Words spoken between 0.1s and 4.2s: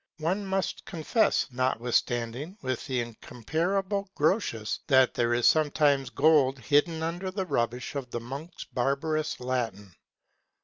One must confess, notwithstanding, with the incomparable